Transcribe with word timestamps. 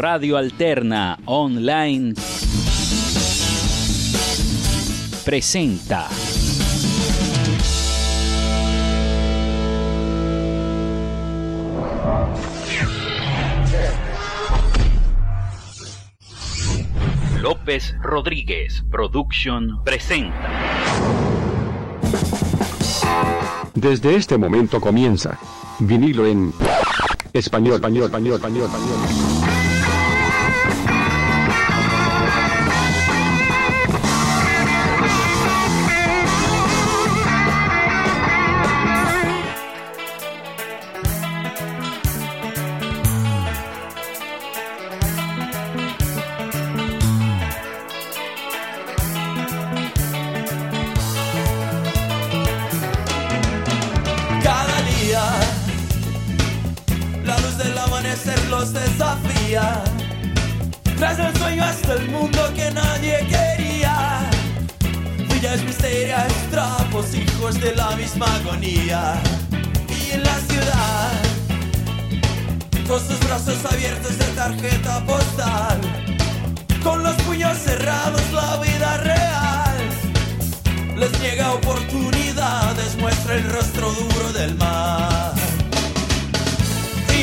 Radio 0.00 0.38
Alterna 0.38 1.18
Online 1.26 2.14
presenta 5.26 6.08
López 17.42 17.94
Rodríguez 18.00 18.82
Production 18.90 19.84
presenta. 19.84 20.48
Desde 23.74 24.16
este 24.16 24.38
momento 24.38 24.80
comienza 24.80 25.38
vinilo 25.78 26.24
en 26.26 26.54
español, 27.34 27.74
español, 27.74 28.04
español, 28.04 28.34
español, 28.36 28.64
español. 28.64 29.29
Trapos, 67.00 67.14
hijos 67.14 67.60
de 67.60 67.74
la 67.74 67.96
misma 67.96 68.26
agonía. 68.36 69.20
Y 69.88 70.12
en 70.12 70.22
la 70.22 70.38
ciudad, 70.48 71.12
con 72.86 73.00
sus 73.00 73.18
brazos 73.20 73.64
abiertos 73.70 74.18
de 74.18 74.24
tarjeta 74.26 75.04
postal. 75.04 75.80
Con 76.82 77.02
los 77.02 77.14
puños 77.22 77.56
cerrados, 77.58 78.22
la 78.32 78.56
vida 78.56 78.96
real 78.98 79.76
les 80.96 81.20
niega 81.20 81.52
oportunidades, 81.52 82.96
muestra 82.98 83.34
el 83.34 83.50
rostro 83.50 83.92
duro 83.92 84.32
del 84.32 84.54
mar. 84.56 85.32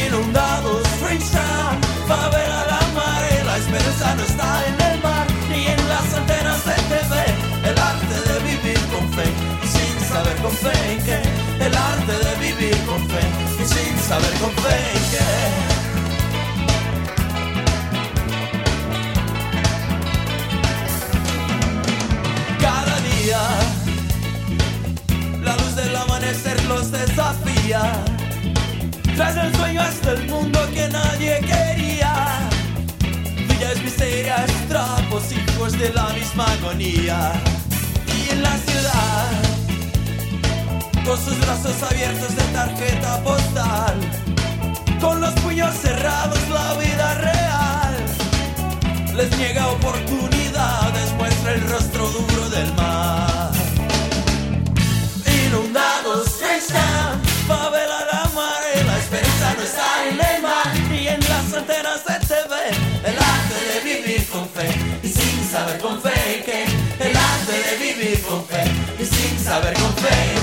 Inundados, 0.08 0.84
Springtown, 1.00 1.78
favela 2.08 2.66
la 2.68 2.82
mare, 2.94 3.44
la 3.44 3.58
esperanza 3.58 4.16
no 4.16 4.24
está 4.24 4.68
en 4.68 4.82
el 4.82 4.87
con 10.48 10.56
en 10.90 10.98
qué, 11.04 11.22
el 11.66 11.76
arte 11.76 12.14
de 12.14 12.36
vivir 12.48 12.78
con 12.86 13.06
fe, 13.10 13.20
y 13.62 13.66
sin 13.68 14.00
saber 14.00 14.32
con 14.40 14.52
fe 14.64 14.78
en 14.94 15.12
día. 15.12 15.28
La 25.44 25.54
luz 25.58 25.76
del 25.76 25.96
amanecer 25.96 26.64
los 26.66 26.92
desafía. 26.92 27.82
Tras 29.16 29.36
el 29.36 29.56
sueño 29.56 29.82
hasta 29.82 30.12
el 30.12 30.28
mundo 30.28 30.60
que 30.74 30.88
nadie 30.88 31.40
quería. 31.42 32.50
Villas 33.50 33.82
miserias, 33.84 34.50
trapos, 34.70 35.24
hijos 35.32 35.78
de 35.78 35.92
la 35.94 36.10
misma 36.10 36.46
agonía. 36.54 37.34
Y 38.08 38.32
en 38.32 38.44
la 38.44 38.58
ciudad, 38.58 39.57
con 41.08 41.18
sus 41.24 41.40
brazos 41.40 41.82
abiertos 41.84 42.36
de 42.36 42.44
tarjeta 42.52 43.24
postal. 43.24 43.96
Con 45.00 45.22
los 45.22 45.34
puños 45.36 45.74
cerrados, 45.78 46.40
la 46.50 46.74
vida 46.74 47.14
real 47.14 47.96
les 49.16 49.38
niega 49.38 49.68
oportunidades, 49.70 51.14
muestra 51.18 51.54
el 51.54 51.62
rostro 51.70 52.10
duro 52.10 52.50
del 52.50 52.74
mar. 52.74 53.52
Inundados, 55.46 56.28
Springtown, 56.28 57.22
favela 57.48 58.00
la 58.12 58.30
mare, 58.36 58.84
la 58.84 58.98
esperanza 58.98 59.54
no 59.56 59.64
está 59.64 60.08
en 60.10 60.36
el 60.36 60.42
mar, 60.42 60.68
ni 60.90 61.08
en 61.08 61.20
las 61.22 61.54
antenas 61.54 62.04
de 62.06 62.20
TV, 62.28 62.54
el 63.06 63.18
arte 63.18 63.58
de 63.72 63.80
vivir 63.96 64.28
con 64.28 64.48
fe, 64.50 64.70
y 65.02 65.08
sin 65.08 65.50
saber 65.50 65.80
con 65.80 66.02
fe 66.02 66.44
qué, 66.46 66.66
el 67.00 67.16
arte 67.16 67.54
de 67.54 67.78
vivir 67.78 68.22
con 68.24 68.46
fe, 68.46 68.64
y 69.00 69.06
sin 69.06 69.40
saber 69.40 69.74
con 69.74 69.94
fe 69.96 70.37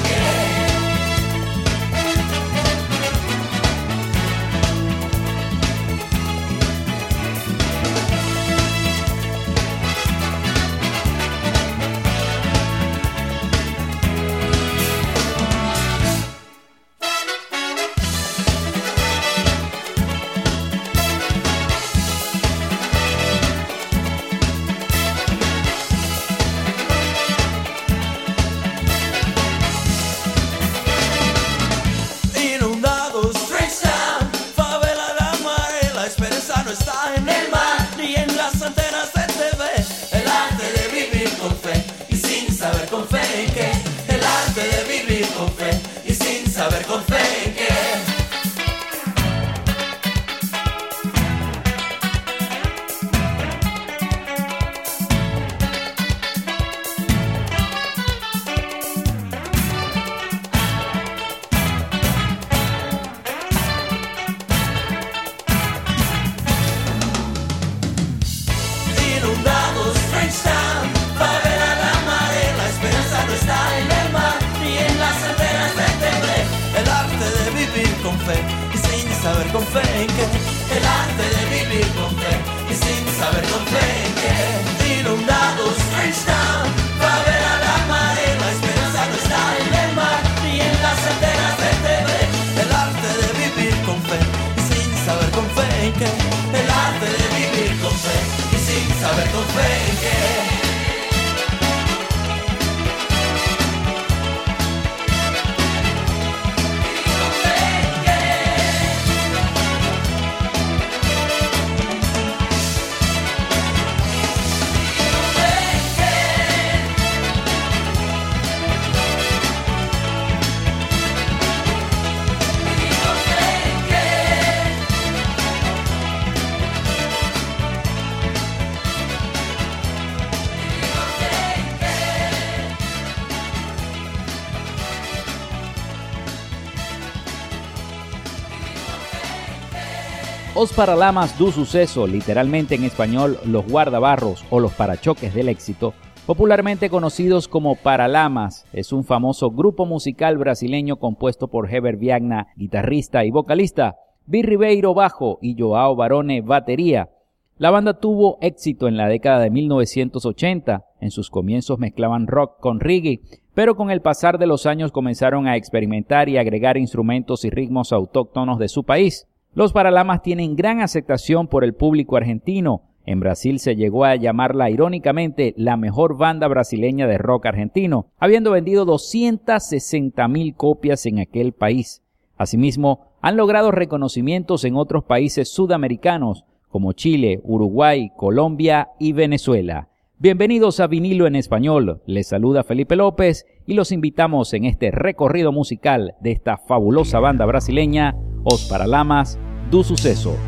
Os 140.65 140.73
Paralamas 140.73 141.39
du 141.39 141.53
Suceso, 141.53 142.07
literalmente 142.07 142.75
en 142.75 142.85
español 142.85 143.37
los 143.45 143.71
guardabarros 143.71 144.47
o 144.49 144.61
los 144.61 144.73
parachoques 144.73 145.35
del 145.35 145.51
éxito, 145.51 145.93
popularmente 146.25 146.89
conocidos 146.89 147.49
como 147.49 147.77
Paralamas, 147.77 148.65
es 148.73 148.91
un 148.91 149.05
famoso 149.05 149.51
grupo 149.51 149.85
musical 149.85 150.39
brasileño 150.39 150.97
compuesto 150.97 151.49
por 151.49 151.71
Heber 151.71 151.99
Viagna, 151.99 152.47
guitarrista 152.57 153.27
y 153.27 153.31
vocalista, 153.31 153.97
Vi 154.25 154.41
Ribeiro 154.41 154.95
bajo 154.95 155.39
y 155.43 155.55
Joao 155.61 155.97
Barone 155.97 156.41
batería. 156.41 157.11
La 157.59 157.71
banda 157.71 158.01
tuvo 158.01 158.39
éxito 158.41 158.89
en 158.89 158.97
la 158.97 159.09
década 159.09 159.41
de 159.41 159.51
1980, 159.51 160.87
en 160.99 161.11
sus 161.11 161.29
comienzos 161.29 161.79
mezclaban 161.79 162.27
rock 162.27 162.59
con 162.59 162.81
reggae, 162.81 163.21
pero 163.53 163.77
con 163.77 163.91
el 163.91 164.01
pasar 164.01 164.39
de 164.39 164.47
los 164.47 164.65
años 164.65 164.93
comenzaron 164.93 165.47
a 165.47 165.57
experimentar 165.57 166.31
y 166.31 166.39
agregar 166.39 166.79
instrumentos 166.79 167.45
y 167.45 167.51
ritmos 167.51 167.93
autóctonos 167.93 168.59
de 168.59 168.69
su 168.69 168.85
país. 168.85 169.29
Los 169.57 169.73
Paralamas 169.73 170.21
tienen 170.21 170.57
gran 170.57 170.81
aceptación 170.81 171.47
por 171.47 171.63
el 171.63 171.75
público 171.75 172.17
argentino. 172.17 172.83
En 173.07 173.21
Brasil 173.21 173.61
se 173.61 173.77
llegó 173.77 174.05
a 174.05 174.17
llamarla 174.17 174.69
irónicamente 174.69 175.55
la 175.57 175.77
mejor 175.77 176.19
banda 176.19 176.49
brasileña 176.49 177.07
de 177.07 177.19
rock 177.19 177.47
argentino, 177.47 178.07
habiendo 178.19 178.51
vendido 178.51 178.85
260.000 178.85 180.57
copias 180.57 181.07
en 181.07 181.21
aquel 181.21 181.53
país. 181.53 182.03
Asimismo, 182.37 183.13
han 183.21 183.37
logrado 183.37 183.71
reconocimientos 183.71 184.65
en 184.65 184.75
otros 184.75 185.05
países 185.05 185.51
sudamericanos 185.51 186.45
como 186.69 186.93
Chile, 186.93 187.41
Uruguay, 187.45 188.11
Colombia 188.17 188.89
y 188.99 189.13
Venezuela. 189.13 189.89
Bienvenidos 190.19 190.81
a 190.81 190.89
Vinilo 190.89 191.29
en 191.29 191.37
Español. 191.37 192.03
Les 192.07 192.27
saluda 192.27 192.65
Felipe 192.65 192.97
López 192.97 193.47
y 193.67 193.75
los 193.75 193.93
invitamos 193.93 194.53
en 194.53 194.65
este 194.65 194.91
recorrido 194.91 195.53
musical 195.53 196.15
de 196.21 196.33
esta 196.33 196.57
fabulosa 196.57 197.21
banda 197.21 197.47
brasileña 197.47 198.17
Os 198.43 198.65
Paralamas 198.69 199.39
do 199.71 199.83
Suceso. 199.83 200.39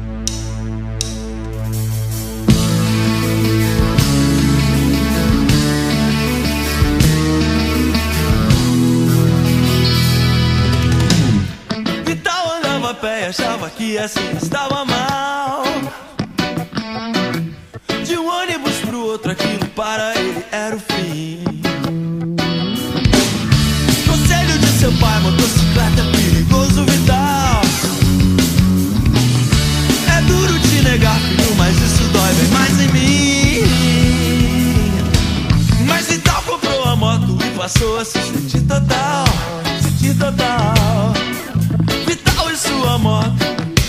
Vital 12.05 12.53
andava 12.57 12.91
a 12.91 12.95
pé, 12.95 13.27
achava 13.27 13.71
que 13.71 13.99
assim 13.99 14.21
estava 14.41 14.85
mal. 14.85 15.06
Total. 40.19 41.13
Vital 42.07 42.51
e 42.51 42.57
sua 42.57 42.99
moto, 42.99 43.45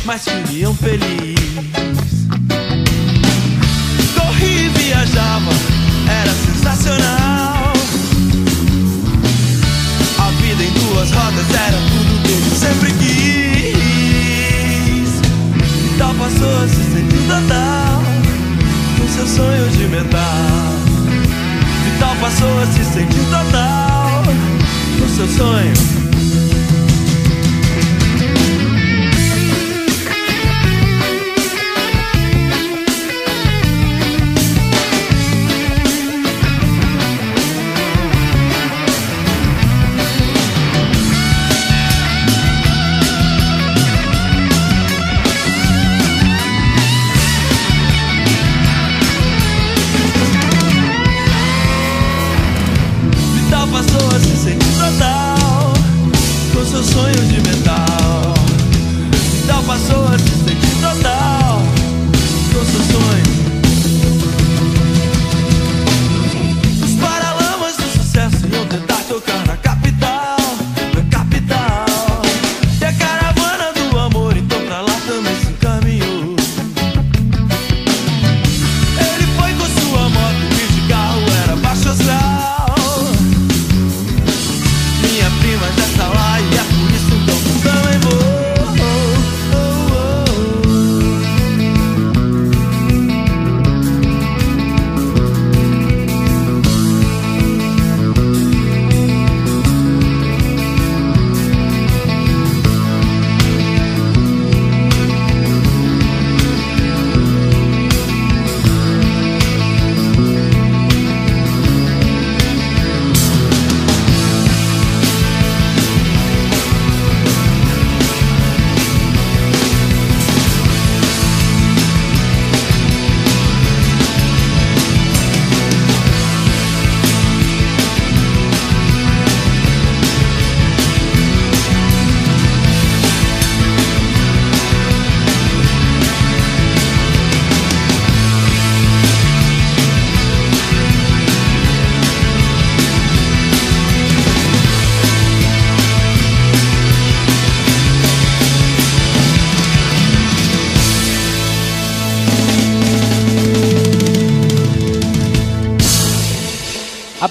mas 0.06 0.24
queriam 0.24 0.74
feliz. 0.76 1.97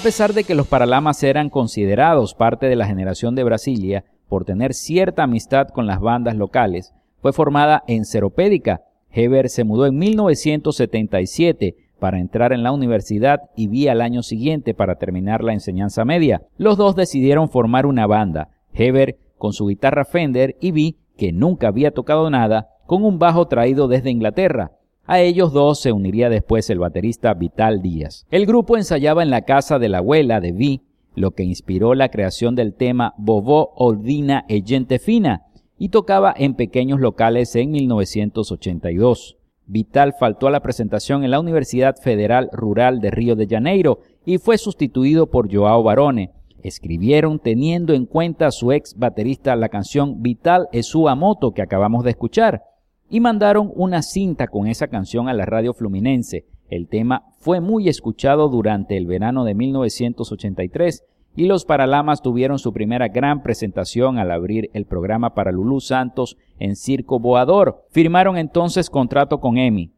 Pesar 0.07 0.31
de 0.31 0.45
que 0.45 0.55
los 0.55 0.67
Paralamas 0.67 1.21
eran 1.21 1.49
considerados 1.49 2.33
parte 2.33 2.67
de 2.67 2.77
la 2.77 2.87
generación 2.87 3.35
de 3.35 3.43
Brasilia 3.43 4.05
por 4.29 4.45
tener 4.45 4.73
cierta 4.73 5.23
amistad 5.23 5.67
con 5.67 5.85
las 5.85 5.99
bandas 5.99 6.37
locales, 6.37 6.93
fue 7.21 7.33
formada 7.33 7.83
en 7.87 8.05
Seropédica. 8.05 8.83
Heber 9.11 9.49
se 9.49 9.65
mudó 9.65 9.85
en 9.85 9.97
1977 9.97 11.75
para 11.99 12.19
entrar 12.19 12.53
en 12.53 12.63
la 12.63 12.71
universidad 12.71 13.41
y 13.57 13.67
Vi 13.67 13.89
al 13.89 13.99
año 13.99 14.23
siguiente 14.23 14.73
para 14.73 14.95
terminar 14.95 15.43
la 15.43 15.51
enseñanza 15.51 16.05
media. 16.05 16.41
Los 16.55 16.77
dos 16.77 16.95
decidieron 16.95 17.49
formar 17.49 17.85
una 17.85 18.07
banda, 18.07 18.47
Heber 18.71 19.17
con 19.37 19.51
su 19.51 19.67
guitarra 19.67 20.05
Fender 20.05 20.55
y 20.61 20.71
Vi, 20.71 20.95
que 21.17 21.33
nunca 21.33 21.67
había 21.67 21.91
tocado 21.91 22.29
nada, 22.29 22.69
con 22.85 23.03
un 23.03 23.19
bajo 23.19 23.49
traído 23.49 23.89
desde 23.89 24.09
Inglaterra. 24.09 24.71
A 25.09 25.21
ellos 25.21 25.53
dos 25.53 25.79
se 25.79 25.93
uniría 25.93 26.29
después 26.29 26.69
el 26.69 26.79
baterista 26.79 27.33
Vital 27.33 27.81
Díaz. 27.81 28.27
El 28.29 28.45
grupo 28.45 28.75
ensayaba 28.75 29.23
en 29.23 29.29
la 29.29 29.43
casa 29.43 29.79
de 29.79 29.87
la 29.87 29.99
abuela 29.99 30.41
de 30.41 30.51
Vi, 30.51 30.81
lo 31.15 31.31
que 31.31 31.43
inspiró 31.43 31.95
la 31.95 32.09
creación 32.09 32.55
del 32.55 32.73
tema 32.73 33.13
Bobó 33.17 33.71
Ordina 33.77 34.43
e 34.49 34.61
Gente 34.65 34.99
Fina. 34.99 35.43
y 35.79 35.89
tocaba 35.89 36.33
en 36.35 36.55
pequeños 36.55 36.99
locales 36.99 37.55
en 37.55 37.71
1982. 37.71 39.37
Vital 39.65 40.13
faltó 40.19 40.47
a 40.47 40.51
la 40.51 40.61
presentación 40.61 41.23
en 41.23 41.31
la 41.31 41.39
Universidad 41.39 41.95
Federal 41.95 42.49
Rural 42.51 42.99
de 42.99 43.11
Río 43.11 43.37
de 43.37 43.47
Janeiro 43.47 43.99
y 44.25 44.39
fue 44.39 44.57
sustituido 44.57 45.27
por 45.27 45.53
Joao 45.53 45.83
Barone. 45.83 46.31
Escribieron 46.63 47.39
teniendo 47.39 47.93
en 47.93 48.07
cuenta 48.07 48.47
a 48.47 48.51
su 48.51 48.73
ex 48.73 48.97
baterista 48.97 49.55
la 49.55 49.69
canción 49.69 50.21
Vital 50.21 50.67
es 50.73 50.87
su 50.87 51.03
moto 51.15 51.51
que 51.51 51.61
acabamos 51.61 52.03
de 52.03 52.09
escuchar 52.09 52.63
y 53.09 53.19
mandaron 53.19 53.71
una 53.75 54.01
cinta 54.01 54.47
con 54.47 54.67
esa 54.67 54.87
canción 54.87 55.29
a 55.29 55.33
la 55.33 55.45
radio 55.45 55.73
fluminense. 55.73 56.45
El 56.69 56.87
tema 56.87 57.23
fue 57.39 57.61
muy 57.61 57.87
escuchado 57.87 58.49
durante 58.49 58.97
el 58.97 59.07
verano 59.07 59.45
de 59.45 59.55
1983 59.55 61.03
y 61.35 61.45
los 61.45 61.65
Paralamas 61.65 62.21
tuvieron 62.21 62.57
su 62.57 62.73
primera 62.73 63.07
gran 63.09 63.43
presentación 63.43 64.17
al 64.17 64.31
abrir 64.31 64.69
el 64.73 64.85
programa 64.85 65.35
para 65.35 65.51
Lulú 65.51 65.79
Santos 65.79 66.35
en 66.59 66.75
Circo 66.75 67.19
Boador. 67.19 67.85
Firmaron 67.91 68.37
entonces 68.37 68.89
contrato 68.89 69.39
con 69.39 69.57
EMI, 69.57 69.91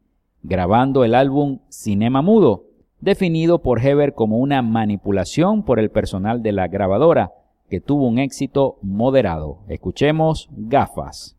grabando 0.44 1.06
el 1.06 1.16
álbum 1.16 1.60
Cinema 1.70 2.22
Mudo, 2.22 2.66
definido 3.00 3.62
por 3.62 3.84
Heber 3.84 4.14
como 4.14 4.38
una 4.38 4.62
manipulación 4.62 5.64
por 5.64 5.80
el 5.80 5.90
personal 5.90 6.44
de 6.44 6.52
la 6.52 6.68
grabadora, 6.68 7.32
que 7.70 7.80
tuvo 7.80 8.08
un 8.08 8.20
éxito 8.20 8.78
moderado. 8.82 9.60
Escuchemos 9.70 10.50
Gafas. 10.52 11.39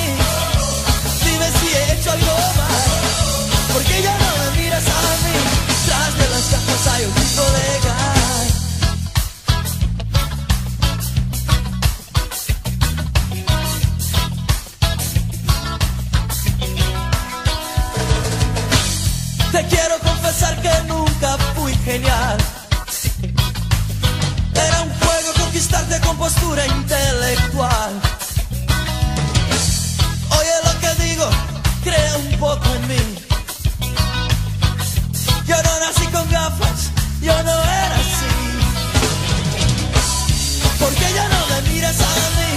¿Por 40.81 40.93
qué 40.95 41.13
ya 41.13 41.27
no 41.29 41.45
me 41.47 41.61
miras 41.69 41.97
a 42.01 42.13
mí? 42.37 42.51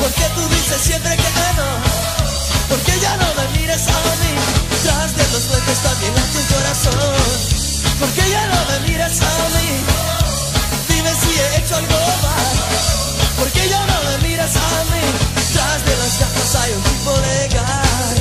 porque 0.00 0.24
tú 0.34 0.42
dices 0.48 0.80
siempre 0.82 1.16
que 1.16 1.30
no? 1.56 1.68
Porque 2.68 2.98
ya 3.00 3.16
no 3.16 3.28
me 3.34 3.58
miras 3.58 3.86
a 3.86 3.98
mí? 4.20 4.32
Tras 4.82 5.16
de 5.16 5.24
los 5.32 5.42
puentes 5.42 5.78
también 5.78 6.12
a 6.12 6.24
tu 6.34 6.54
corazón. 6.54 7.14
Porque 8.00 8.30
ya 8.30 8.46
no 8.46 8.60
me 8.70 8.88
miras 8.88 9.20
a 9.20 9.48
mí? 9.54 9.68
Dime 10.88 11.12
si 11.22 11.38
he 11.38 11.56
hecho 11.58 11.76
algo 11.76 11.98
mal. 12.22 12.56
Porque 13.38 13.68
ya 13.68 13.86
no 13.86 13.96
me 14.10 14.28
miras 14.28 14.56
a 14.56 14.84
mí? 14.90 15.04
Tras 15.52 15.84
de 15.84 15.96
las 15.96 16.18
gafas 16.18 16.54
hay 16.62 16.72
un 16.72 16.82
tipo 16.82 17.12
legal. 17.20 18.19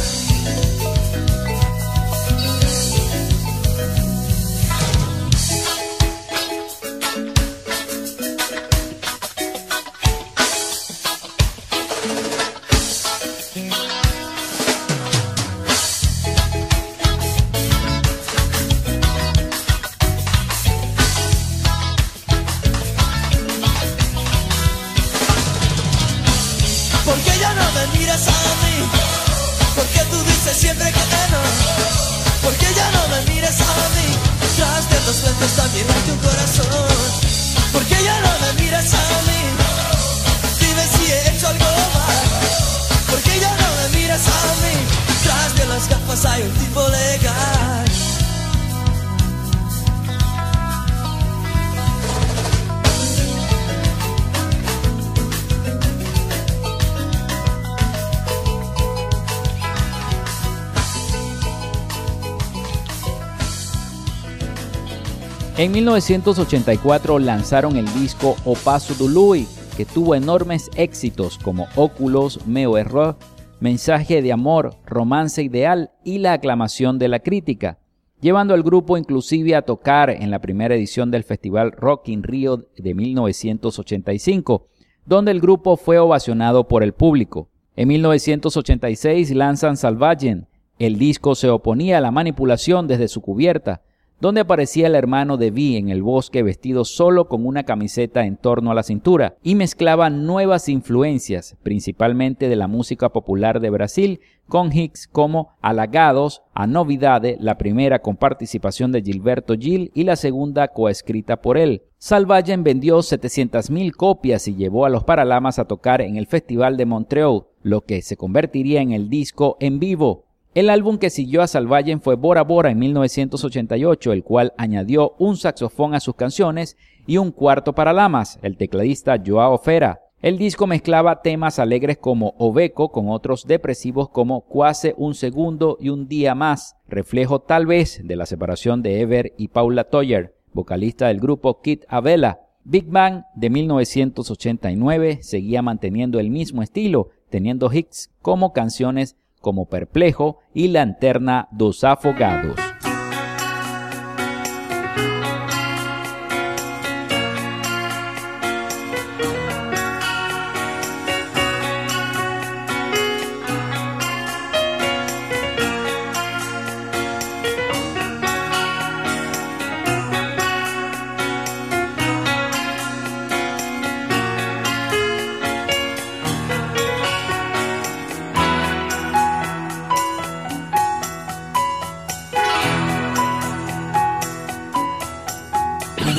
1984 65.89 67.19
lanzaron 67.19 67.75
el 67.75 67.93
disco 67.93 68.36
O 68.46 68.53
Paso 68.53 68.93
do 68.96 69.08
Lui, 69.08 69.48
que 69.75 69.86
tuvo 69.86 70.15
enormes 70.15 70.69
éxitos 70.75 71.38
como 71.38 71.67
Óculos, 71.75 72.46
Meo 72.46 72.77
Error, 72.77 73.17
Mensaje 73.61 74.21
de 74.21 74.31
Amor, 74.31 74.77
Romance 74.85 75.43
Ideal 75.43 75.91
y 76.05 76.19
la 76.19 76.31
aclamación 76.31 76.97
de 76.97 77.09
la 77.09 77.19
crítica, 77.19 77.77
llevando 78.21 78.53
al 78.53 78.63
grupo 78.63 78.97
inclusive 78.97 79.53
a 79.53 79.63
tocar 79.63 80.09
en 80.09 80.31
la 80.31 80.39
primera 80.39 80.75
edición 80.75 81.11
del 81.11 81.25
Festival 81.25 81.73
Rock 81.73 82.07
in 82.07 82.23
Rio 82.23 82.69
de 82.77 82.93
1985, 82.93 84.67
donde 85.05 85.31
el 85.31 85.41
grupo 85.41 85.75
fue 85.75 85.99
ovacionado 85.99 86.69
por 86.69 86.83
el 86.83 86.93
público. 86.93 87.49
En 87.75 87.89
1986 87.89 89.31
lanzan 89.31 89.75
Salvagen. 89.75 90.47
El 90.77 90.97
disco 90.97 91.35
se 91.35 91.49
oponía 91.49 91.97
a 91.97 92.01
la 92.01 92.11
manipulación 92.11 92.87
desde 92.87 93.09
su 93.09 93.19
cubierta, 93.19 93.81
donde 94.19 94.41
aparecía 94.41 94.88
el 94.88 94.95
hermano 94.95 95.38
de 95.38 95.51
Vi 95.51 95.77
en 95.77 95.89
el 95.89 96.03
bosque 96.03 96.43
vestido 96.43 96.85
solo 96.85 97.27
con 97.27 97.45
una 97.45 97.63
camiseta 97.63 98.25
en 98.25 98.38
torno 98.38 98.71
a 98.71 98.73
la 98.75 98.83
cintura, 98.83 99.35
y 99.43 99.55
mezclaba 99.55 100.09
nuevas 100.09 100.69
influencias, 100.69 101.57
principalmente 101.63 102.49
de 102.49 102.55
la 102.55 102.67
música 102.67 103.09
popular 103.09 103.59
de 103.59 103.69
Brasil, 103.69 104.19
con 104.47 104.75
hits 104.75 105.07
como 105.07 105.55
Alagados, 105.61 106.41
A 106.53 106.67
Novidade, 106.67 107.38
la 107.39 107.57
primera 107.57 107.99
con 107.99 108.17
participación 108.17 108.91
de 108.91 109.01
Gilberto 109.01 109.55
Gil 109.55 109.91
y 109.93 110.03
la 110.03 110.15
segunda 110.15 110.69
coescrita 110.69 111.41
por 111.41 111.57
él. 111.57 111.83
Salvagen 111.97 112.63
vendió 112.63 112.97
700.000 112.99 113.91
copias 113.91 114.47
y 114.47 114.55
llevó 114.55 114.85
a 114.85 114.89
los 114.89 115.03
Paralamas 115.03 115.59
a 115.59 115.65
tocar 115.65 116.01
en 116.01 116.15
el 116.15 116.27
Festival 116.27 116.77
de 116.77 116.85
Montreal, 116.85 117.43
lo 117.61 117.81
que 117.81 118.01
se 118.01 118.17
convertiría 118.17 118.81
en 118.81 118.91
el 118.91 119.09
disco 119.09 119.57
en 119.59 119.79
vivo 119.79 120.28
El 120.59 120.69
álbum 120.69 120.97
que 120.97 121.09
siguió 121.09 121.41
a 121.41 121.47
Salvagen 121.47 122.01
fue 122.01 122.15
Bora 122.15 122.43
Bora 122.43 122.69
en 122.69 122.79
1988, 122.79 124.11
el 124.11 124.25
cual 124.25 124.53
añadió 124.57 125.15
un 125.17 125.37
saxofón 125.37 125.95
a 125.95 126.01
sus 126.01 126.15
canciones 126.15 126.75
y 127.07 127.15
un 127.15 127.31
cuarto 127.31 127.71
para 127.71 127.93
Lamas, 127.93 128.39
el 128.41 128.57
tecladista 128.57 129.15
Joao 129.25 129.57
Fera. 129.57 130.01
El 130.21 130.37
disco 130.37 130.67
mezclaba 130.67 131.21
temas 131.21 131.59
alegres 131.59 131.97
como 131.97 132.35
Obeco 132.39 132.91
con 132.91 133.07
otros 133.07 133.47
depresivos 133.47 134.09
como 134.09 134.41
Cuase 134.41 134.95
un 134.97 135.15
segundo 135.15 135.77
y 135.79 135.87
un 135.87 136.09
día 136.09 136.35
más, 136.35 136.75
reflejo 136.89 137.39
tal 137.39 137.65
vez 137.65 138.01
de 138.03 138.17
la 138.17 138.25
separación 138.25 138.81
de 138.81 138.99
Ever 138.99 139.33
y 139.37 139.47
Paula 139.47 139.85
Toyer, 139.85 140.35
vocalista 140.51 141.07
del 141.07 141.21
grupo 141.21 141.61
Kid 141.61 141.83
Avela. 141.87 142.41
Big 142.65 142.85
Bang 142.85 143.23
de 143.33 143.49
1989 143.49 145.19
seguía 145.21 145.61
manteniendo 145.61 146.19
el 146.19 146.29
mismo 146.29 146.61
estilo, 146.63 147.11
teniendo 147.29 147.71
hits 147.71 148.11
como 148.21 148.51
canciones 148.51 149.15
como 149.39 149.67
Perplejo 149.67 150.39
y 150.53 150.69
Lanterna 150.69 151.48
dos 151.51 151.84
Afogados. 151.84 152.68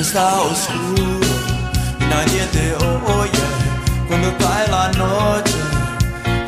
Está 0.01 0.41
oscuro 0.41 1.21
y 2.01 2.05
nadie 2.05 2.47
te 2.53 2.75
oye 2.75 3.45
cuando 4.09 4.29
cae 4.39 4.67
la 4.69 4.89
noche 4.93 5.59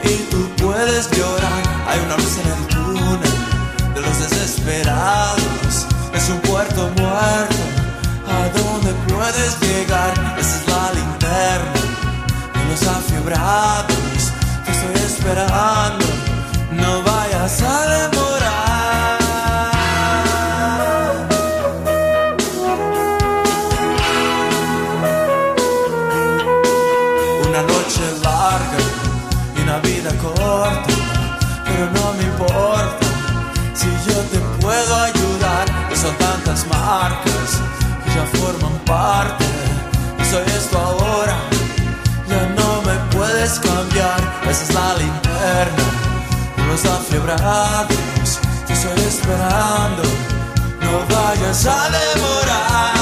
y 0.04 0.16
tú 0.30 0.48
puedes 0.56 1.10
llorar. 1.10 1.62
Hay 1.86 2.00
una 2.06 2.16
luz 2.16 2.38
en 2.42 2.48
el 2.50 2.66
túnel 2.68 3.34
de 3.94 4.00
los 4.00 4.18
desesperados. 4.20 5.86
Es 6.14 6.28
un 6.30 6.40
puerto 6.40 6.90
muerto 6.96 7.62
a 8.26 8.48
donde 8.58 8.92
puedes 9.12 9.60
llegar. 9.60 10.12
Esa 10.38 10.56
es 10.56 10.68
la 10.68 10.92
linterna 10.92 11.72
de 12.54 12.64
los 12.70 12.82
afiebrados. 12.86 14.32
Te 14.64 14.72
estoy 14.72 14.94
esperando. 15.04 16.11
Soy 40.32 40.46
esto 40.46 40.78
ahora, 40.78 41.36
ya 42.26 42.46
no 42.56 42.80
me 42.86 42.94
puedes 43.14 43.60
cambiar. 43.60 44.18
Esa 44.48 44.62
es 44.62 44.72
la 44.72 44.94
linterna, 44.94 45.84
unos 46.56 46.86
afiebrados. 46.86 48.40
Te 48.66 48.72
estoy 48.72 48.98
esperando, 48.98 50.02
no 50.80 51.14
vayas 51.14 51.66
a 51.66 51.90
demorar. 51.90 53.01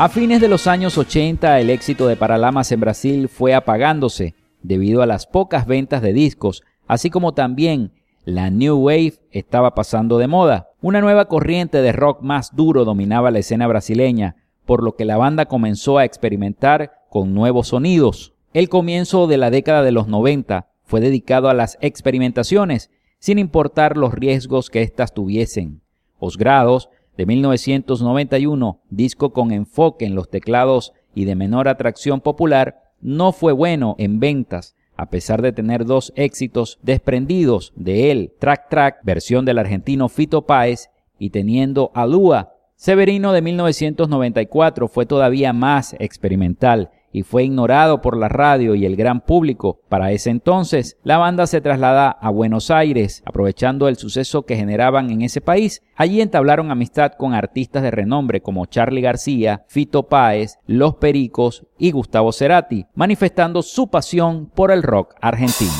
A 0.00 0.08
fines 0.08 0.40
de 0.40 0.48
los 0.48 0.66
años 0.66 0.96
80 0.96 1.60
el 1.60 1.68
éxito 1.68 2.06
de 2.06 2.16
Paralamas 2.16 2.72
en 2.72 2.80
Brasil 2.80 3.28
fue 3.28 3.52
apagándose 3.52 4.34
debido 4.62 5.02
a 5.02 5.06
las 5.06 5.26
pocas 5.26 5.66
ventas 5.66 6.00
de 6.00 6.14
discos, 6.14 6.62
así 6.86 7.10
como 7.10 7.34
también 7.34 7.92
la 8.24 8.48
New 8.48 8.78
Wave 8.78 9.18
estaba 9.30 9.74
pasando 9.74 10.16
de 10.16 10.26
moda. 10.26 10.70
Una 10.80 11.02
nueva 11.02 11.26
corriente 11.26 11.82
de 11.82 11.92
rock 11.92 12.22
más 12.22 12.56
duro 12.56 12.86
dominaba 12.86 13.30
la 13.30 13.40
escena 13.40 13.66
brasileña, 13.66 14.36
por 14.64 14.82
lo 14.82 14.96
que 14.96 15.04
la 15.04 15.18
banda 15.18 15.44
comenzó 15.44 15.98
a 15.98 16.06
experimentar 16.06 16.92
con 17.10 17.34
nuevos 17.34 17.68
sonidos. 17.68 18.32
El 18.54 18.70
comienzo 18.70 19.26
de 19.26 19.36
la 19.36 19.50
década 19.50 19.82
de 19.82 19.92
los 19.92 20.08
90 20.08 20.70
fue 20.82 21.00
dedicado 21.00 21.50
a 21.50 21.54
las 21.54 21.76
experimentaciones, 21.82 22.90
sin 23.18 23.38
importar 23.38 23.98
los 23.98 24.14
riesgos 24.14 24.70
que 24.70 24.80
éstas 24.80 25.12
tuviesen. 25.12 25.82
Posgrados 26.18 26.88
de 27.16 27.26
1991, 27.26 28.80
disco 28.90 29.32
con 29.32 29.52
enfoque 29.52 30.06
en 30.06 30.14
los 30.14 30.30
teclados 30.30 30.92
y 31.14 31.24
de 31.24 31.34
menor 31.34 31.68
atracción 31.68 32.20
popular, 32.20 32.82
no 33.00 33.32
fue 33.32 33.52
bueno 33.52 33.96
en 33.98 34.20
ventas, 34.20 34.76
a 34.96 35.10
pesar 35.10 35.42
de 35.42 35.52
tener 35.52 35.84
dos 35.84 36.12
éxitos 36.16 36.78
desprendidos 36.82 37.72
de 37.76 38.10
él, 38.10 38.32
Track 38.38 38.68
Track, 38.68 38.98
versión 39.02 39.44
del 39.44 39.58
argentino 39.58 40.08
Fito 40.08 40.46
Páez, 40.46 40.90
y 41.18 41.30
teniendo 41.30 41.90
Alúa. 41.94 42.54
Severino 42.76 43.32
de 43.32 43.42
1994 43.42 44.88
fue 44.88 45.06
todavía 45.06 45.52
más 45.52 45.94
experimental 45.98 46.90
y 47.12 47.22
fue 47.22 47.44
ignorado 47.44 48.00
por 48.00 48.16
la 48.16 48.28
radio 48.28 48.74
y 48.74 48.86
el 48.86 48.96
gran 48.96 49.20
público. 49.20 49.80
Para 49.88 50.12
ese 50.12 50.30
entonces, 50.30 50.96
la 51.02 51.18
banda 51.18 51.46
se 51.46 51.60
traslada 51.60 52.10
a 52.10 52.30
Buenos 52.30 52.70
Aires, 52.70 53.22
aprovechando 53.24 53.88
el 53.88 53.96
suceso 53.96 54.42
que 54.42 54.56
generaban 54.56 55.10
en 55.10 55.22
ese 55.22 55.40
país. 55.40 55.82
Allí 55.96 56.20
entablaron 56.20 56.70
amistad 56.70 57.12
con 57.18 57.34
artistas 57.34 57.82
de 57.82 57.90
renombre 57.90 58.40
como 58.40 58.66
Charlie 58.66 59.02
García, 59.02 59.64
Fito 59.68 60.08
Páez, 60.08 60.58
Los 60.66 60.96
Pericos 60.96 61.66
y 61.78 61.90
Gustavo 61.90 62.32
Cerati, 62.32 62.86
manifestando 62.94 63.62
su 63.62 63.88
pasión 63.88 64.50
por 64.54 64.70
el 64.70 64.82
rock 64.82 65.14
argentino. 65.20 65.72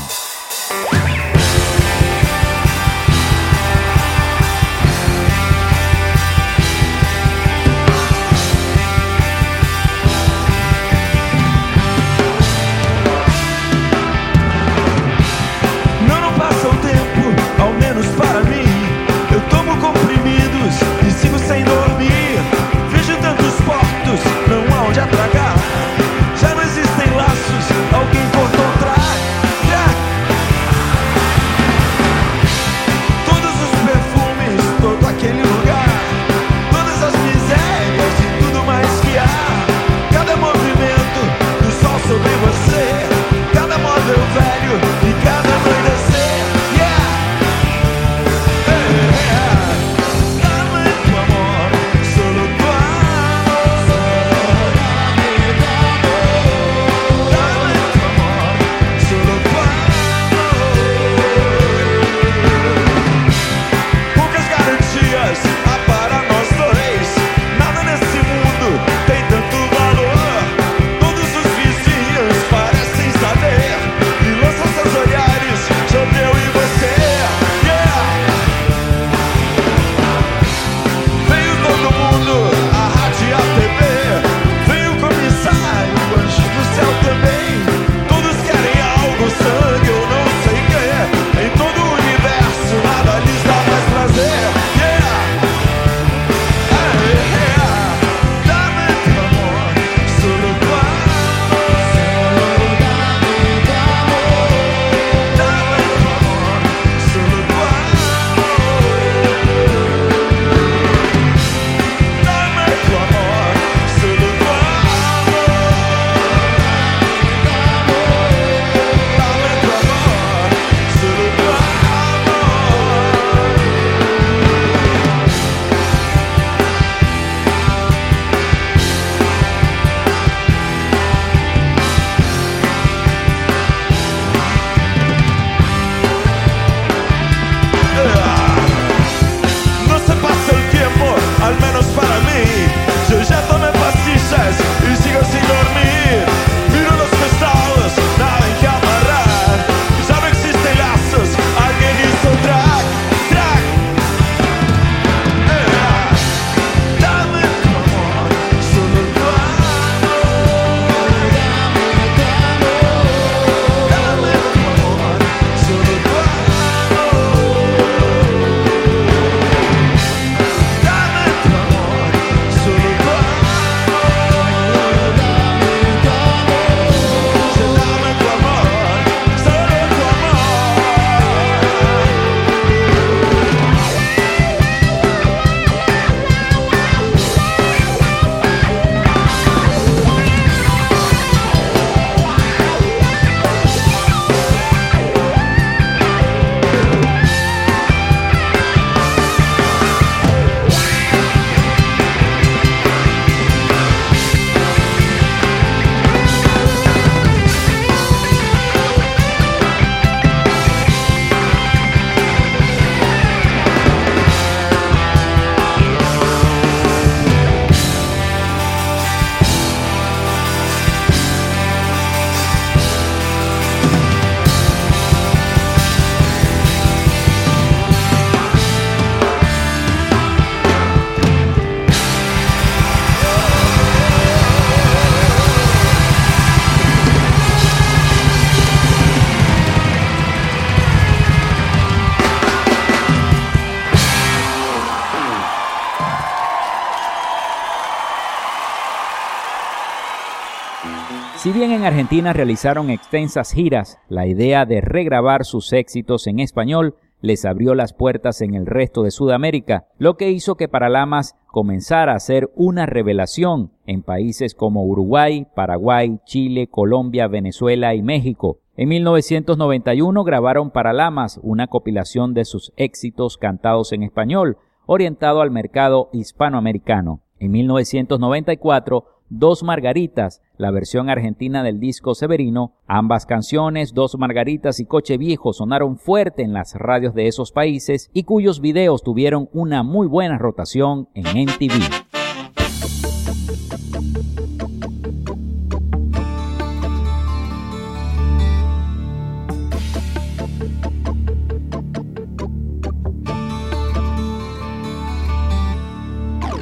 Bien 251.60 251.72
en 251.72 251.84
Argentina 251.84 252.32
realizaron 252.32 252.88
extensas 252.88 253.52
giras, 253.52 253.98
la 254.08 254.26
idea 254.26 254.64
de 254.64 254.80
regrabar 254.80 255.44
sus 255.44 255.74
éxitos 255.74 256.26
en 256.26 256.40
español 256.40 256.94
les 257.20 257.44
abrió 257.44 257.74
las 257.74 257.92
puertas 257.92 258.40
en 258.40 258.54
el 258.54 258.64
resto 258.64 259.02
de 259.02 259.10
Sudamérica, 259.10 259.84
lo 259.98 260.16
que 260.16 260.30
hizo 260.30 260.54
que 260.54 260.68
Paralamas 260.68 261.36
comenzara 261.48 262.14
a 262.14 262.18
ser 262.18 262.50
una 262.54 262.86
revelación 262.86 263.72
en 263.84 264.00
países 264.00 264.54
como 264.54 264.86
Uruguay, 264.86 265.48
Paraguay, 265.54 266.18
Chile, 266.24 266.66
Colombia, 266.66 267.28
Venezuela 267.28 267.94
y 267.94 268.00
México. 268.00 268.60
En 268.74 268.88
1991 268.88 270.24
grabaron 270.24 270.70
Paralamas, 270.70 271.38
una 271.42 271.66
compilación 271.66 272.32
de 272.32 272.46
sus 272.46 272.72
éxitos 272.78 273.36
cantados 273.36 273.92
en 273.92 274.02
español, 274.02 274.56
orientado 274.86 275.42
al 275.42 275.50
mercado 275.50 276.08
hispanoamericano. 276.14 277.20
En 277.38 277.50
1994 277.52 279.19
Dos 279.32 279.62
Margaritas, 279.62 280.42
la 280.56 280.72
versión 280.72 281.08
argentina 281.08 281.62
del 281.62 281.78
disco 281.78 282.16
Severino. 282.16 282.72
Ambas 282.88 283.26
canciones, 283.26 283.94
Dos 283.94 284.18
Margaritas 284.18 284.80
y 284.80 284.86
Coche 284.86 285.18
Viejo, 285.18 285.52
sonaron 285.52 285.98
fuerte 285.98 286.42
en 286.42 286.52
las 286.52 286.74
radios 286.74 287.14
de 287.14 287.28
esos 287.28 287.52
países 287.52 288.10
y 288.12 288.24
cuyos 288.24 288.60
videos 288.60 289.04
tuvieron 289.04 289.48
una 289.52 289.84
muy 289.84 290.08
buena 290.08 290.36
rotación 290.36 291.08
en 291.14 291.26
MTV. 291.44 292.10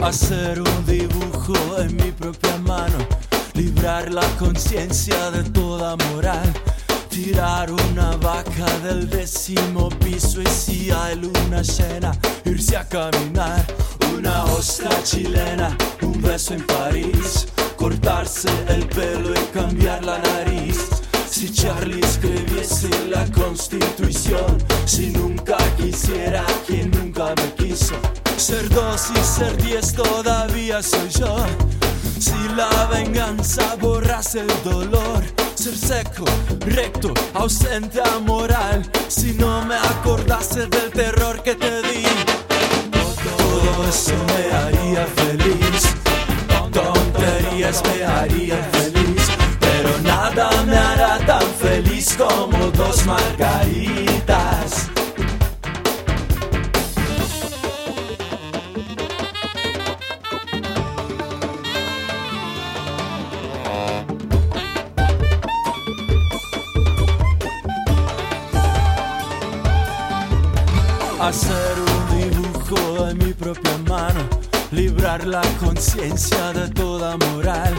Hacer 0.02 0.60
un 0.60 0.77
la 3.82 4.26
conciencia 4.38 5.30
de 5.30 5.44
toda 5.50 5.96
moral, 6.10 6.52
tirar 7.08 7.70
una 7.70 8.16
vaca 8.16 8.66
del 8.82 9.08
décimo 9.08 9.88
piso 9.88 10.42
y 10.42 10.46
si 10.46 10.90
hay 10.90 11.16
luna 11.16 11.62
llena, 11.62 12.12
irse 12.44 12.76
a 12.76 12.84
caminar, 12.88 13.64
una 14.16 14.44
ostra 14.46 14.90
chilena, 15.04 15.76
un 16.02 16.20
beso 16.20 16.54
en 16.54 16.66
París, 16.66 17.46
cortarse 17.76 18.48
el 18.68 18.86
pelo 18.88 19.32
y 19.32 19.44
cambiar 19.54 20.04
la 20.04 20.18
nariz. 20.18 20.88
Si 21.30 21.52
Charlie 21.52 22.00
escribiese 22.00 22.90
la 23.08 23.24
constitución, 23.26 24.58
si 24.86 25.10
nunca 25.10 25.56
quisiera 25.76 26.44
quien 26.66 26.90
nunca 26.90 27.32
me 27.36 27.54
quiso. 27.54 27.94
Ser 28.36 28.68
dos 28.70 29.08
y 29.14 29.24
ser 29.24 29.56
diez 29.62 29.92
todavía 29.92 30.82
soy 30.82 31.08
yo. 31.10 31.36
La 32.58 32.86
venganza 32.86 33.76
borrase 33.76 34.40
el 34.40 34.50
dolor, 34.64 35.22
ser 35.54 35.76
seco, 35.76 36.24
recto, 36.66 37.14
ausente 37.32 38.00
a 38.00 38.18
moral. 38.18 38.82
Si 39.06 39.32
no 39.34 39.64
me 39.64 39.76
acordase 39.76 40.66
del 40.66 40.90
terror 40.90 41.40
que 41.40 41.54
te 41.54 41.82
di, 41.82 42.02
todo 43.22 43.88
eso 43.88 44.16
me 44.26 44.56
haría 44.56 45.06
feliz. 45.06 45.94
Tonterías 46.72 47.80
me 47.84 48.04
harían 48.04 48.64
feliz, 48.72 49.22
pero 49.60 49.90
nada 50.02 50.50
me 50.66 50.76
hará 50.76 51.18
tan 51.24 51.46
feliz 51.60 52.16
como 52.16 52.72
dos 52.72 53.06
margaritas. 53.06 54.87
Hacer 71.28 71.76
un 71.78 72.18
dibujo 72.18 73.06
en 73.06 73.18
mi 73.18 73.34
propia 73.34 73.76
mano, 73.86 74.26
librar 74.70 75.26
la 75.26 75.42
conciencia 75.60 76.54
de 76.54 76.70
toda 76.70 77.18
moral, 77.18 77.74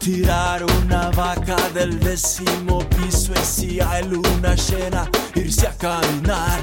tirar 0.00 0.64
una 0.64 1.08
vaca 1.10 1.56
del 1.74 2.00
décimo 2.00 2.80
piso 2.88 3.32
y 3.40 3.44
si 3.44 3.80
hay 3.80 4.02
luna 4.08 4.56
llena, 4.56 5.08
irse 5.36 5.68
a 5.68 5.76
caminar, 5.76 6.58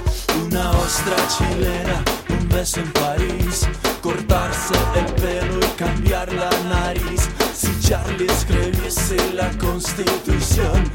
una 0.45 0.71
ostra 0.71 1.15
chilena, 1.38 2.04
un 2.28 2.50
beso 2.50 2.82
en 2.82 2.91
París, 2.91 3.65
cortarse 4.02 4.74
el 4.98 5.06
pelo 5.13 5.58
y 5.65 5.69
cambiar 5.78 6.34
la 6.34 6.50
nariz. 6.67 7.30
Si 7.54 7.69
Charlie 7.80 8.28
escribiese 8.28 9.34
la 9.34 9.50
constitución, 9.58 10.91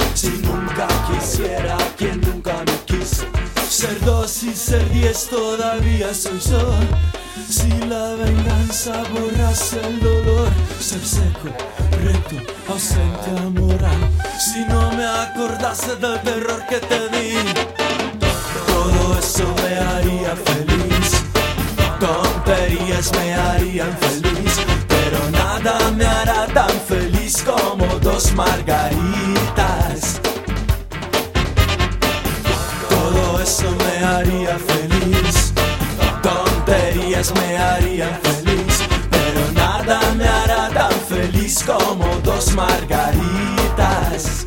todavía 5.13 6.15
soy 6.15 6.39
yo. 6.39 6.73
Si 7.49 7.69
la 7.89 8.15
venganza 8.15 9.03
borrase 9.13 9.81
el 9.85 9.99
dolor, 9.99 10.49
ser 10.79 11.05
seco, 11.05 11.49
recto, 12.05 12.37
ausente 12.69 13.31
a 13.37 13.51
moral. 13.51 14.01
Si 14.39 14.61
no 14.67 14.93
me 14.93 15.05
acordase 15.05 15.97
del 15.97 16.21
terror 16.21 16.65
que 16.69 16.79
te 16.79 17.09
di, 17.09 17.35
todo 18.67 19.19
eso 19.19 19.53
me 19.63 19.79
haría 19.79 20.37
feliz. 20.37 21.25
Tonterías 21.99 23.11
me 23.13 23.35
harían 23.35 23.97
feliz, 23.99 24.61
pero 24.87 25.31
nada 25.33 25.91
me 25.91 26.07
hará 26.07 26.47
tan 26.47 26.71
feliz 26.89 27.43
como 27.43 27.87
dos 27.99 28.33
margaritas. 28.35 30.21
Todo 32.89 33.43
eso 33.43 33.71
me 33.73 34.07
haría 34.07 34.57
feliz. 34.59 34.80
Me 37.21 37.59
harían 37.59 38.19
feliz. 38.23 38.81
Pero 39.11 39.53
nada 39.53 40.01
me 40.17 40.27
hará 40.27 40.71
tan 40.71 40.91
feliz 41.07 41.63
como 41.63 42.07
dos 42.25 42.55
margaritas. 42.55 44.43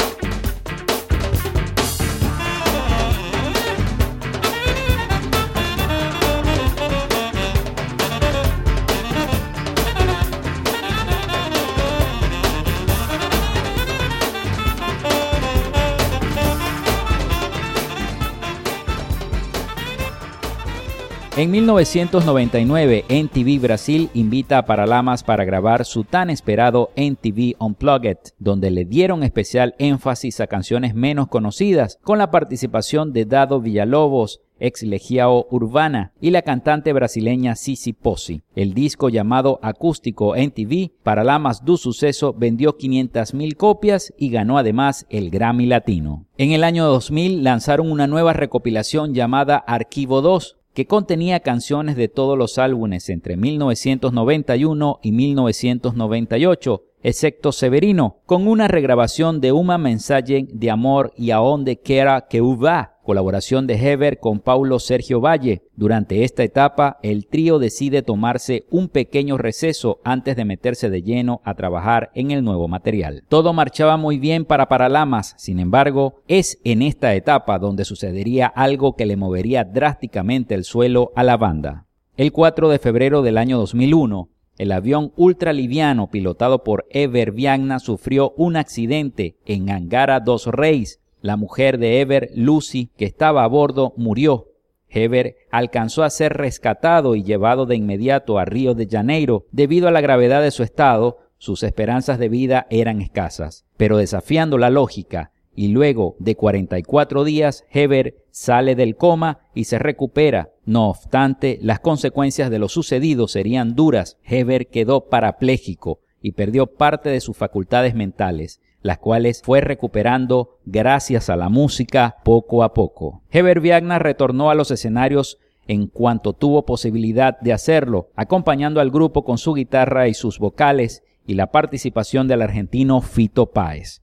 En 21.36 21.50
1999, 21.50 23.06
NTV 23.10 23.60
Brasil 23.60 24.12
invita 24.13 24.60
a 24.60 24.65
Paralamas 24.67 25.24
para 25.24 25.43
grabar 25.46 25.84
su 25.84 26.04
tan 26.04 26.30
esperado 26.30 26.91
NTV 26.96 27.56
Unplugged, 27.58 28.19
donde 28.38 28.69
le 28.69 28.86
dieron 28.86 29.24
especial 29.24 29.74
énfasis 29.80 30.39
a 30.41 30.46
canciones 30.46 30.93
menos 30.93 31.30
conocidas, 31.30 31.98
con 32.04 32.19
la 32.19 32.30
participación 32.30 33.13
de 33.13 33.26
Dado 33.26 33.60
Villalobos, 33.62 34.41
ex 34.60 34.84
Legiao 34.84 35.48
Urbana, 35.50 36.13
y 36.22 36.30
la 36.30 36.43
cantante 36.43 36.93
brasileña 36.93 37.56
Cici 37.56 37.93
Pozzi. 37.93 38.43
El 38.56 38.76
disco 38.76 39.10
llamado 39.10 39.60
Acústico 39.63 40.36
NTV 40.36 40.91
Paralamas 41.02 41.65
do 41.65 41.78
Suceso 41.78 42.36
vendió 42.38 42.78
500.000 42.78 43.56
copias 43.56 44.13
y 44.19 44.30
ganó 44.30 44.60
además 44.60 45.08
el 45.10 45.32
Grammy 45.32 45.65
Latino. 45.65 46.28
En 46.38 46.52
el 46.52 46.63
año 46.63 46.86
2000 46.86 47.43
lanzaron 47.43 47.91
una 47.91 48.06
nueva 48.06 48.34
recopilación 48.34 49.15
llamada 49.15 49.58
Archivo 49.58 50.22
2, 50.22 50.58
que 50.73 50.88
contenía 50.88 51.41
canciones 51.41 51.95
de 51.95 52.07
todos 52.07 52.38
los 52.38 52.57
álbumes 52.57 53.09
entre 53.09 53.38
1991 53.38 54.99
y 55.03 55.12
1998, 55.12 56.83
excepto 57.03 57.51
Severino, 57.51 58.17
con 58.25 58.47
una 58.47 58.67
regrabación 58.67 59.39
de 59.39 59.51
Uma 59.51 59.77
Mensaje 59.77 60.47
de 60.51 60.71
Amor 60.71 61.13
y 61.15 61.31
Aonde 61.31 61.79
Quera 61.79 62.27
que 62.27 62.41
Uva, 62.41 62.92
colaboración 63.04 63.68
de 63.68 63.76
Heber 63.76 64.20
con 64.20 64.39
Paulo 64.39 64.80
Sergio 64.80 65.22
Valle. 65.22 65.62
Durante 65.76 66.24
esta 66.24 66.44
etapa, 66.44 66.98
el 67.04 67.28
trío 67.28 67.60
decide 67.60 68.02
tomarse 68.02 68.66
un 68.72 68.89
pequeño 68.89 69.38
receso 69.38 70.00
antes 70.04 70.36
de 70.36 70.46
meterse 70.46 70.89
de 70.89 71.04
lleno 71.04 71.42
a 71.44 71.54
trabajar 71.54 72.12
en 72.16 72.32
el 72.32 72.44
nuevo 72.44 72.68
material. 72.68 73.24
Todo 73.30 73.54
marchaba 73.54 73.98
muy 73.98 74.18
bien 74.18 74.46
para 74.46 74.68
Paralamas, 74.68 75.36
sin 75.38 75.60
embargo, 75.60 76.22
es 76.28 76.60
en 76.63 76.82
esta 76.82 77.13
etapa 77.13 77.60
donde 77.60 77.86
sucedería 77.86 78.48
algo 78.48 78.96
que 78.96 79.06
le 79.06 79.18
movería 79.18 79.63
drásticamente 79.63 80.56
el 80.56 80.63
suelo 80.63 81.12
a 81.16 81.24
la 81.24 81.38
banda. 81.38 81.86
El 82.16 82.32
4 82.32 82.70
de 82.70 82.80
febrero 82.80 83.22
del 83.22 83.38
año 83.38 83.58
2001, 83.58 84.30
el 84.58 84.72
avión 84.72 85.13
ultraliviano 85.16 86.12
pilotado 86.12 86.63
por 86.63 86.86
Ever 86.92 87.32
Viagna 87.32 87.80
sufrió 87.80 88.34
un 88.38 88.56
accidente 88.56 89.36
en 89.46 89.72
Angara 89.72 90.20
dos 90.20 90.46
Reis. 90.46 91.00
La 91.23 91.38
mujer 91.38 91.77
de 91.77 92.01
Ever, 92.01 92.31
Lucy, 92.36 92.89
que 92.97 93.05
estaba 93.05 93.45
a 93.45 93.47
bordo, 93.47 93.93
murió. 93.95 94.49
Ever 94.89 95.38
alcanzó 95.51 96.03
a 96.03 96.09
ser 96.09 96.33
rescatado 96.33 97.15
y 97.15 97.23
llevado 97.23 97.65
de 97.65 97.77
inmediato 97.77 98.39
a 98.39 98.43
Río 98.43 98.73
de 98.73 98.89
Janeiro. 98.89 99.45
Debido 99.53 99.88
a 99.88 99.91
la 99.91 100.01
gravedad 100.01 100.41
de 100.41 100.51
su 100.51 100.63
estado, 100.63 101.19
sus 101.38 101.63
esperanzas 101.63 102.19
de 102.19 102.27
vida 102.27 102.67
eran 102.69 102.99
escasas, 102.99 103.63
pero 103.77 103.95
desafiando 103.95 104.57
la 104.57 104.69
lógica 104.69 105.31
y 105.55 105.69
luego 105.69 106.17
de 106.19 106.36
44 106.36 107.23
días 107.23 107.63
Heber 107.71 108.17
sale 108.29 108.75
del 108.75 108.97
coma 108.97 109.47
y 109.55 109.63
se 109.63 109.79
recupera. 109.79 110.51
No 110.65 110.89
obstante, 110.89 111.57
las 111.62 111.79
consecuencias 111.79 112.49
de 112.49 112.59
lo 112.59 112.67
sucedido 112.67 113.29
serían 113.29 113.75
duras. 113.75 114.17
Heber 114.25 114.67
quedó 114.67 115.07
parapléjico 115.07 116.01
y 116.21 116.33
perdió 116.33 116.67
parte 116.67 117.07
de 117.07 117.21
sus 117.21 117.38
facultades 117.38 117.95
mentales, 117.95 118.59
las 118.84 119.00
cuales 119.00 119.41
fue 119.41 119.62
recuperando 119.62 120.60
gracias 120.65 121.30
a 121.30 121.36
la 121.36 121.50
música 121.50 122.17
poco 122.24 122.63
a 122.63 122.74
poco. 122.74 123.24
Heber 123.32 123.62
Viagna 123.62 123.98
retornó 123.98 124.52
a 124.52 124.56
los 124.56 124.69
escenarios 124.69 125.39
en 125.67 125.88
cuanto 125.88 126.34
tuvo 126.34 126.65
posibilidad 126.65 127.39
de 127.39 127.54
hacerlo, 127.54 128.10
acompañando 128.15 128.82
al 128.82 128.91
grupo 128.91 129.24
con 129.24 129.38
su 129.38 129.54
guitarra 129.54 130.10
y 130.10 130.13
sus 130.13 130.38
vocales 130.38 131.02
y 131.26 131.36
la 131.36 131.48
participación 131.52 132.28
del 132.28 132.41
argentino 132.41 133.02
Fito 133.02 133.48
Páez. 133.48 134.02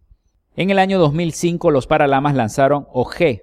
En 0.56 0.70
el 0.70 0.78
año 0.78 0.98
2005 0.98 1.70
los 1.70 1.86
Paralamas 1.86 2.34
lanzaron 2.34 2.86
OG, 2.92 3.42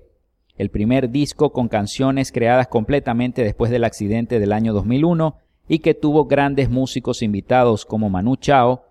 el 0.57 0.69
primer 0.71 1.11
disco 1.11 1.53
con 1.53 1.67
canciones 1.67 2.31
creadas 2.31 2.67
completamente 2.67 3.43
después 3.43 3.69
del 3.69 3.83
accidente 3.83 4.39
del 4.39 4.51
año 4.51 4.73
2001 4.73 5.37
y 5.67 5.79
que 5.79 5.93
tuvo 5.93 6.25
grandes 6.25 6.69
músicos 6.69 7.21
invitados 7.21 7.85
como 7.85 8.09
Manu 8.09 8.37
Chao, 8.37 8.86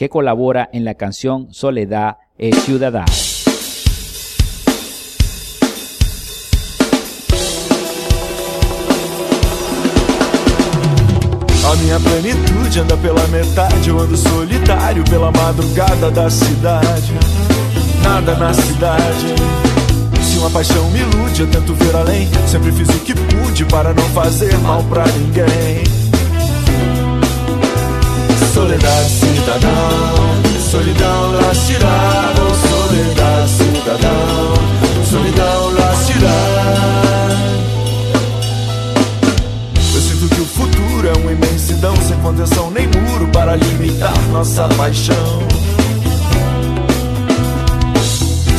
que 0.00 0.08
colabora 0.08 0.70
en 0.72 0.86
la 0.86 0.94
canción 0.94 1.52
Soledad 1.52 2.16
es. 2.38 2.56
A 11.66 11.76
minha 11.82 11.98
plenitude 12.00 12.80
anda 12.80 12.96
pela 12.96 13.26
metade, 13.26 13.90
eu 13.90 13.98
ando 13.98 14.16
solitário 14.16 15.04
pela 15.04 15.30
madrugada 15.30 16.10
da 16.10 16.30
cidade. 16.30 17.12
Nada 18.02 18.36
na 18.36 18.54
cidade. 18.54 19.34
Se 20.22 20.38
uma 20.38 20.48
paixão 20.48 20.90
me 20.92 21.00
ilude, 21.00 21.42
eu 21.42 21.50
tento 21.50 21.74
ver 21.74 21.94
além. 21.94 22.26
Sempre 22.46 22.72
fiz 22.72 22.88
o 22.88 23.00
que 23.00 23.12
pude 23.14 23.66
para 23.66 23.92
não 23.92 24.08
fazer 24.14 24.56
mal 24.60 24.82
pra 24.84 25.04
ninguém. 25.08 25.99
Soledade, 28.52 29.08
cidadão, 29.08 30.14
solidão, 30.70 31.32
la 31.32 31.54
cidade, 31.54 32.40
soledade, 32.68 33.48
cidadão, 33.48 34.54
solidão, 35.04 35.70
la 35.74 35.94
cidade. 35.94 36.80
Eu 39.94 40.00
sinto 40.00 40.34
que 40.34 40.40
o 40.40 40.44
futuro 40.44 41.08
é 41.08 41.18
uma 41.18 41.32
imensidão 41.32 41.94
sem 41.96 42.16
contenção 42.18 42.70
nem 42.72 42.88
muro 42.88 43.28
para 43.28 43.54
limitar 43.54 44.18
nossa 44.32 44.68
paixão. 44.76 45.46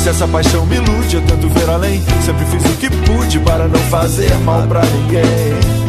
Se 0.01 0.09
essa 0.09 0.27
paixão 0.27 0.65
me 0.65 0.77
ilude, 0.77 1.17
eu 1.17 1.21
tento 1.21 1.49
ver 1.49 1.69
além. 1.69 2.01
Sempre 2.25 2.45
fiz 2.45 2.65
o 2.65 2.77
que 2.77 2.89
pude 2.89 3.39
para 3.39 3.67
não 3.67 3.79
fazer 3.81 4.33
mal 4.39 4.63
pra 4.63 4.81
ninguém. 4.85 5.80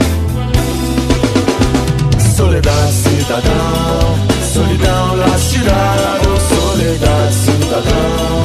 Soledade, 2.43 2.93
cidadão, 2.93 4.19
solidão, 4.53 5.15
la 5.17 5.39
cidade, 5.39 6.27
soledade, 6.51 7.35
cidadão, 7.35 8.43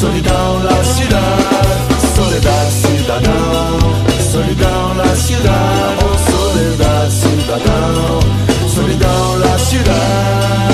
solidão, 0.00 0.62
la 0.64 0.82
cidade, 0.82 1.94
soledade, 2.16 2.72
cidadão, 2.72 3.78
solidão, 4.32 4.94
la 4.96 5.14
cidade, 5.14 6.04
soledade, 6.30 7.12
cidadão, 7.12 8.20
solidão, 8.74 9.38
la 9.38 9.58
cidade. 9.58 10.64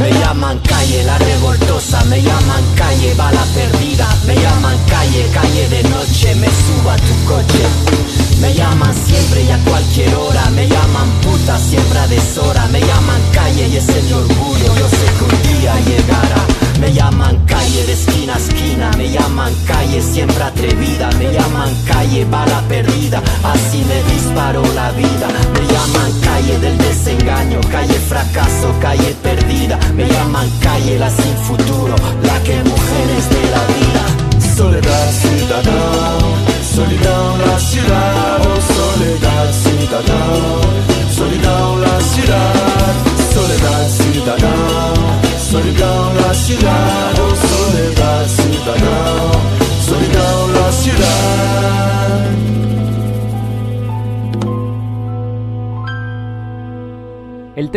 Me 0.00 0.10
llaman 0.20 0.58
calle 0.66 1.02
la 1.04 1.18
revoltosa, 1.18 1.99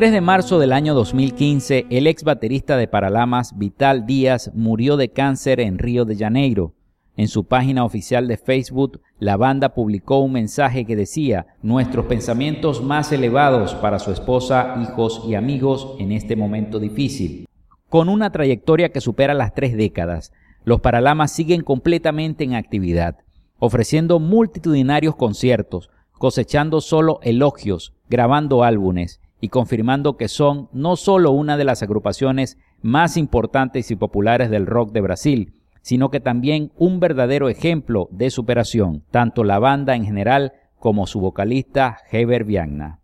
3 0.03 0.11
de 0.11 0.19
marzo 0.19 0.59
del 0.59 0.73
año 0.73 0.95
2015, 0.95 1.85
el 1.89 2.07
ex 2.07 2.25
baterista 2.25 2.75
de 2.75 2.89
Paralamas, 2.89 3.57
Vital 3.57 4.05
Díaz, 4.05 4.51
murió 4.53 4.97
de 4.97 5.07
cáncer 5.07 5.61
en 5.61 5.79
Río 5.79 6.03
de 6.03 6.17
Janeiro. 6.17 6.73
En 7.15 7.29
su 7.29 7.45
página 7.45 7.85
oficial 7.85 8.27
de 8.27 8.35
Facebook, 8.35 8.99
la 9.17 9.37
banda 9.37 9.73
publicó 9.73 10.19
un 10.19 10.33
mensaje 10.33 10.83
que 10.83 10.97
decía, 10.97 11.47
nuestros 11.61 12.07
pensamientos 12.07 12.83
más 12.83 13.13
elevados 13.13 13.75
para 13.75 13.97
su 13.97 14.11
esposa, 14.11 14.75
hijos 14.83 15.23
y 15.25 15.35
amigos 15.35 15.95
en 15.99 16.11
este 16.11 16.35
momento 16.35 16.81
difícil. 16.81 17.47
Con 17.87 18.09
una 18.09 18.29
trayectoria 18.29 18.91
que 18.91 18.99
supera 18.99 19.33
las 19.33 19.53
tres 19.53 19.73
décadas, 19.77 20.33
los 20.65 20.81
Paralamas 20.81 21.31
siguen 21.31 21.61
completamente 21.61 22.43
en 22.43 22.55
actividad, 22.55 23.19
ofreciendo 23.57 24.19
multitudinarios 24.19 25.15
conciertos, 25.15 25.89
cosechando 26.11 26.81
solo 26.81 27.19
elogios, 27.23 27.93
grabando 28.09 28.65
álbumes 28.65 29.21
y 29.43 29.49
confirmando 29.49 30.15
que 30.15 30.29
son 30.29 30.69
no 30.71 30.95
solo 30.95 31.31
una 31.31 31.57
de 31.57 31.65
las 31.65 31.83
agrupaciones 31.83 32.57
más 32.81 33.17
importantes 33.17 33.91
y 33.91 33.97
populares 33.97 34.49
del 34.49 34.65
rock 34.65 34.93
de 34.93 35.01
Brasil, 35.01 35.53
sino 35.81 36.09
que 36.09 36.21
también 36.21 36.71
un 36.77 37.01
verdadero 37.01 37.49
ejemplo 37.49 38.07
de 38.09 38.29
superación, 38.29 39.03
tanto 39.11 39.43
la 39.43 39.59
banda 39.59 39.97
en 39.97 40.05
general 40.05 40.53
como 40.79 41.07
su 41.07 41.19
vocalista 41.19 41.97
Heber 42.09 42.45
Viagna. 42.45 43.01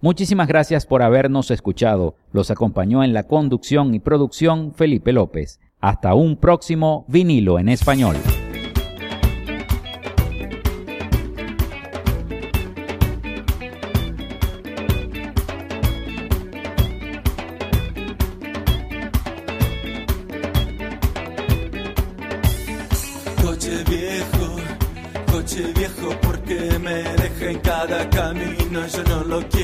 Muchísimas 0.00 0.46
gracias 0.46 0.86
por 0.86 1.02
habernos 1.02 1.50
escuchado. 1.50 2.14
Los 2.30 2.52
acompañó 2.52 3.02
en 3.02 3.12
la 3.12 3.24
conducción 3.24 3.92
y 3.92 3.98
producción 3.98 4.74
Felipe 4.74 5.10
López. 5.12 5.58
Hasta 5.80 6.14
un 6.14 6.36
próximo 6.36 7.04
vinilo 7.08 7.58
en 7.58 7.68
español. 7.68 8.14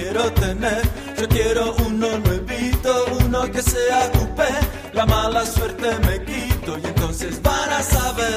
Quiero 0.08 0.32
tener, 0.32 0.82
yo 1.18 1.28
quiero 1.28 1.74
uno 1.86 2.18
nuevito, 2.18 3.04
uno 3.24 3.42
que 3.50 3.62
sea 3.62 4.10
coupé. 4.12 4.48
La 4.92 5.04
mala 5.04 5.44
suerte 5.44 5.88
me 6.06 6.24
quito 6.24 6.78
y 6.78 6.86
entonces 6.86 7.42
van 7.42 7.70
a 7.70 7.82
saber. 7.82 8.34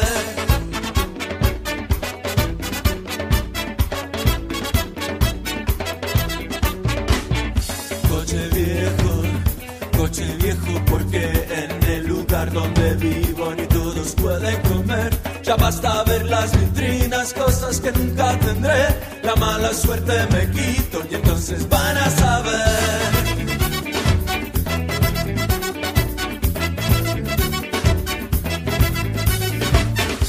Coche 8.09 8.49
viejo, 8.53 9.97
coche 9.97 10.25
viejo, 10.41 10.85
porque 10.85 11.23
en 11.63 11.89
el 11.89 12.07
lugar 12.07 12.51
donde 12.51 12.95
vivo 12.95 13.53
ni 13.55 13.65
todos 13.67 14.13
pueden 14.15 14.61
comer. 14.63 15.09
Ya 15.43 15.55
basta 15.55 16.03
ver 16.03 16.25
las 16.25 16.51
vitrinas, 16.59 17.33
cosas 17.33 17.79
que 17.79 17.91
nunca 17.91 18.37
tendré. 18.39 19.10
La 19.33 19.37
mala 19.37 19.73
suerte 19.73 20.11
me 20.33 20.51
quito 20.51 21.01
y 21.09 21.15
entonces 21.15 21.69
van 21.69 21.97
a 21.97 22.09
saber. 22.09 23.11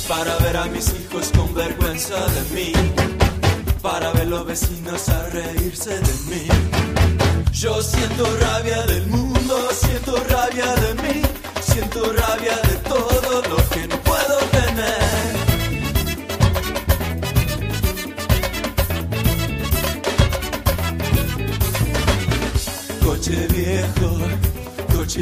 Para 0.07 0.37
ver 0.37 0.57
a 0.57 0.67
mis 0.67 0.95
hijos 0.95 1.33
con 1.37 1.53
vergüenza 1.53 2.15
de 2.15 2.43
mí. 2.55 2.73
Para 3.83 4.13
ver 4.13 4.29
los 4.29 4.47
vecinos 4.47 5.09
a 5.09 5.29
reírse 5.31 5.99
de 5.99 6.15
mí. 6.31 6.47
Yo 7.51 7.83
siento 7.83 8.25
rabia 8.41 8.83
del 8.87 9.09
mundo, 9.09 9.69
siento 9.73 10.15
rabia 10.29 10.73
de 10.77 10.95
mí, 11.03 11.23
siento 11.61 12.05
rabia 12.13 12.57
de 12.69 12.77
todo 12.89 13.43
lo 13.51 13.57
que 13.71 13.92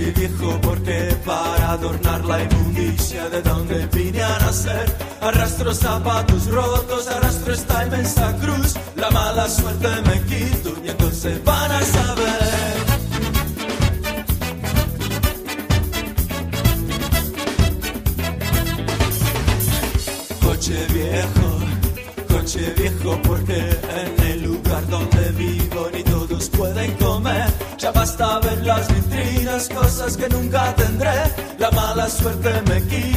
coche 0.00 0.12
viejo, 0.12 0.58
porque 0.62 1.16
para 1.24 1.72
adornar 1.72 2.24
la 2.24 2.42
inmundicia 2.42 3.28
de 3.28 3.42
donde 3.42 3.86
vine 3.86 4.22
a 4.22 4.38
nacer, 4.38 4.96
arrastro 5.20 5.74
zapatos 5.74 6.46
rotos, 6.46 7.08
arrastro 7.08 7.52
esta 7.52 7.86
inmensa 7.86 8.34
cruz, 8.36 8.74
la 8.96 9.10
mala 9.10 9.48
suerte 9.48 9.88
me 10.06 10.22
quito 10.22 10.74
y 10.84 10.88
entonces 10.88 11.42
van 11.44 11.72
a 11.72 11.82
saber. 11.82 12.49
Cosas 29.74 30.16
que 30.16 30.28
nunca 30.28 30.74
tendré. 30.74 31.10
La 31.58 31.70
mala 31.70 32.08
suerte 32.08 32.50
me 32.68 32.82
quito 32.82 33.09